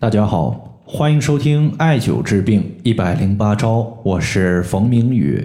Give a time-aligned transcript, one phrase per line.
[0.00, 5.44] 大家好，欢迎收听艾灸治病一百零八招，我是冯明宇。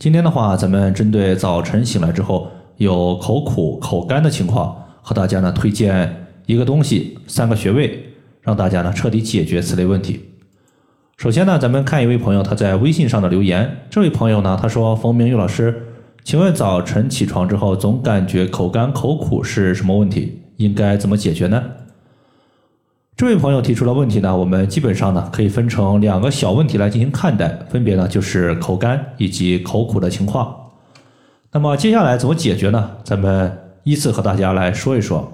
[0.00, 8.04] 今天的话，咱们针对早晨醒来之后有口苦、口干的情况，和大家呢推荐一个东西，三个穴位，
[8.40, 10.18] 让大家呢彻底解决此类问题。
[11.16, 13.86] 首先呢，咱们看一位朋友他在微信上的留言。
[13.88, 15.72] 这位朋友呢，他说：“冯明宇老师，
[16.24, 20.42] 请问早晨起床之后总感觉口干口苦是什么问题？
[20.56, 21.62] 应该怎么解决呢？”
[23.16, 30.52] 这位朋友提出的问题呢，我们基本上呢可以分成两个小问题来进行看待，分别呢就是口干以及口苦的情况。
[31.52, 32.90] 那么接下来怎么解决呢？
[33.04, 35.32] 咱们依次和大家来说一说。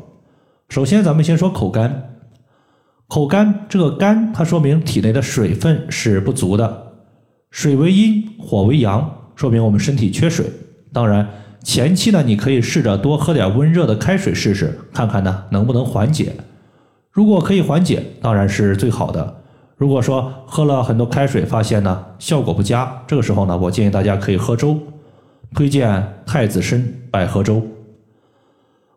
[0.68, 2.18] 首先，咱们先说口干。
[3.08, 6.92] 口干这个干，它说明体内的水分是不足的，
[7.50, 10.44] 水为阴，火为阳，说明我们身体缺水。
[10.92, 11.26] 当然，
[11.64, 16.34] 前期呢，你可以试着多喝点温热的开水试试，看看呢能不能缓解。
[17.10, 19.36] 如果可以缓解，当然是最好的。
[19.76, 24.76] 如果说喝了很多开水，发现呢效果不佳，这个时候呢，我建议大家可以喝粥，
[25.54, 27.62] 推荐太子参百合粥。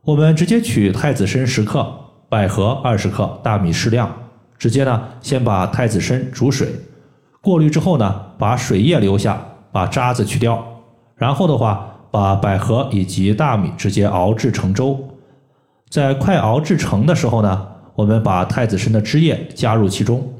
[0.04, 2.00] 我们直接取太子参十克。
[2.30, 4.12] 百合二十克，大米适量。
[4.58, 6.68] 直接呢，先把太子参煮水，
[7.42, 9.40] 过滤之后呢，把水液留下，
[9.72, 10.82] 把渣子去掉。
[11.16, 15.00] 然后的话，把百合以及大米直接熬制成粥。
[15.90, 20.34] 在快熬制成的时候呢，我们把太子参的汁液加入其中。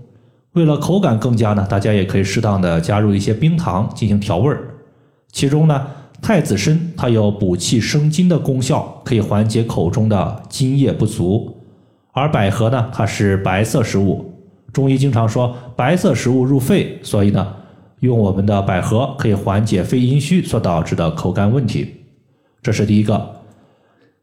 [0.54, 4.64] 为了口感更佳呢，大家也可以适当的加入一些冰糖进行调味儿。
[5.32, 5.88] 其中呢，
[6.22, 11.58] 太子参它有补气生津的功效，可以缓解口中的津液不足。
[12.12, 14.32] 而百合呢，它是白色食物，
[14.72, 17.56] 中医经常说白色食物入肺，所以呢，
[18.02, 21.96] 用我们的百合可以缓解肺阴虚所导致的口干问题。
[22.62, 23.38] 这是第一个。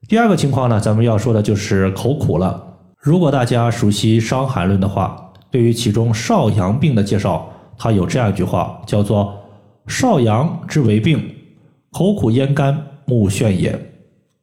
[0.07, 2.69] 第二个情况呢，咱们要说的就是口苦了。
[3.01, 7.49] 如果大家熟悉《伤寒论》的话，对于其中少阳病的介绍，
[7.79, 9.35] 它有这样一句话，叫做
[9.89, 11.35] “少阳之为病，
[11.91, 13.75] 口苦咽干，目眩也”。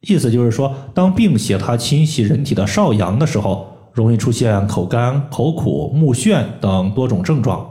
[0.02, 7.64] 意思就是说，当病邪它侵袭人体的少阳的时候，容易出现口干、口苦、目眩等多种症状。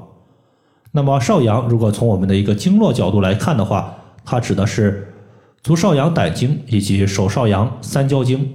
[0.94, 5.14] 那么少阳，如果从我们的一个经络角度来看的话，它指的是
[5.62, 8.50] 足少阳胆经以及手少阳三焦经。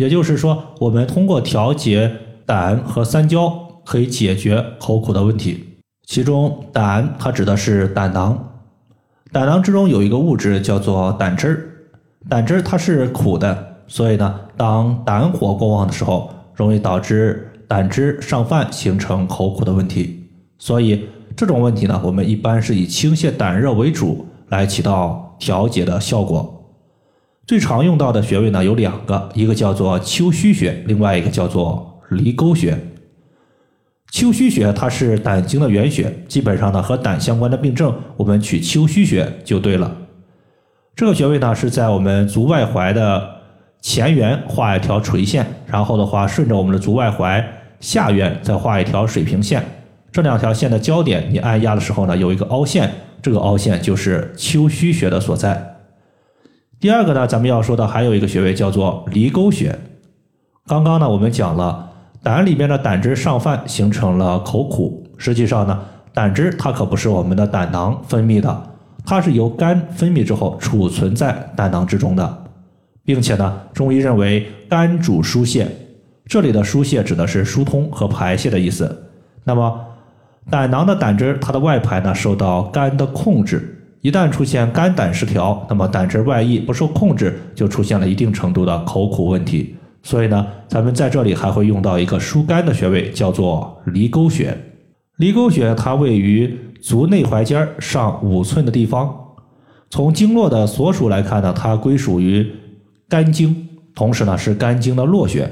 [0.00, 2.10] 也就是说，我们通过调节
[2.46, 3.52] 胆和三焦，
[3.84, 5.62] 可以解决口苦的问题。
[6.06, 8.62] 其中胆，它指的是胆囊，
[9.30, 11.60] 胆囊之中有一个物质叫做胆汁儿。
[12.30, 20.30] 胆汁它是苦的，所以呢，当胆火过旺的时候，容易导致胆汁上泛，形成口苦的问题。
[20.56, 21.04] 所以
[21.36, 26.56] 这种问题呢，我们一般是以清泻胆热为主，来起到调节的效果。
[27.50, 32.78] 最常用到的穴位呢有两个，一个叫做丘虚穴，另外一个叫做离沟穴。
[34.12, 39.96] 丘虚穴它是胆经的原穴，基本上呢和胆相关的病症，我们取丘虚穴就对了。
[40.94, 43.28] 这个穴位呢是在我们足外踝的
[43.80, 47.44] 前缘画一条垂线，然后的话顺着我们的足外踝
[47.80, 49.60] 下缘再画一条水平线，
[50.12, 52.88] 这两条线的交点你按压的时候呢有一个凹陷，
[53.20, 55.79] 这个凹陷就是丘虚穴的所在。
[56.80, 59.78] 第二个呢，咱们要说的还有一个穴位叫做离沟穴。
[60.66, 61.90] 刚刚呢我们讲了
[62.22, 65.78] 胆里面的胆汁上泛形成了口苦，实际上呢
[66.14, 68.62] 胆汁它可不是我们的胆囊分泌的。
[69.04, 72.44] 它是由肝分泌之后储存在胆囊之中的，
[73.04, 75.68] 并且呢，中医认为肝主疏泄，
[76.24, 79.10] 这里的疏泄指的是疏通和排泄的意思。
[79.44, 79.84] 那么
[80.48, 89.76] 胆囊的胆汁它的外排呢受到肝的控制，一旦出现肝胆失调，那么胆汁外溢不受控制，就出现了一定程度的口苦问题。
[90.02, 94.56] 所以呢，咱们在这里还会用到一个疏肝的穴位，叫做离沟穴。
[95.18, 96.58] 离沟穴它位于。
[96.82, 99.14] 足内踝尖上五寸的地方，
[99.90, 102.50] 从经络的所属来看呢，它归属于
[103.06, 105.46] 肝经，同时呢是肝经的络穴。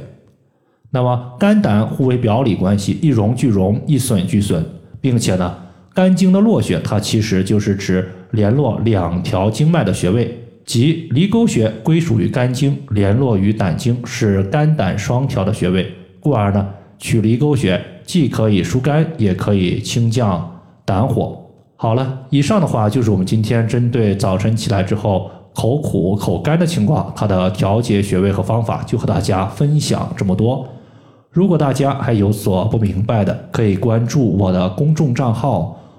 [0.91, 4.65] 那么肝胆互为表里关系，一荣俱荣，一损俱损，
[5.03, 5.54] 并且呢，
[5.98, 10.33] 肝经的络穴它其实就是指联络两条经脉的穴位，
[10.65, 15.92] 即离沟穴归属于肝经，联络于胆经，是肝胆双调的穴位。
[16.21, 16.65] 故而呢，
[17.00, 20.60] 取离沟穴既可以疏肝，也可以清降。
[20.84, 21.36] 胆火
[21.74, 30.65] 好了，以上的话就是我们今天针对早晨起来之后口苦口干的情况，它的调节穴位和方法，就和大家分享这么多。
[31.33, 35.74] 如果大家还有所不明白的，可以关注我的公众账号“